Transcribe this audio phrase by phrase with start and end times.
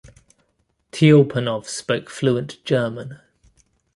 [0.91, 3.19] Tiulpanov spoke fluent German.